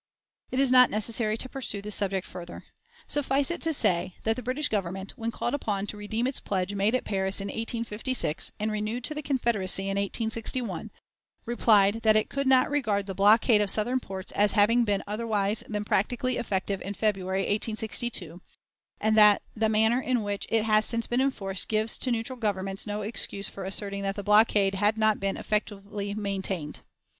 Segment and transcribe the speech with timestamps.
[0.49, 2.63] It is not necessary to pursue this subject further.
[3.05, 6.73] Suffice it to say that the British Government, when called upon to redeem its pledge
[6.73, 10.89] made at Paris in 1856, and renewed to the Confederacy in 1861,
[11.45, 15.63] replied that it could not regard the blockade of Southern ports as having been otherwise
[15.69, 18.41] than "practically effective in February, 1862,"
[18.99, 22.87] and that "the manner in which it has since been enforced gives to neutral governments
[22.87, 26.79] no excuse for asserting that the blockade had not been effectively maintained."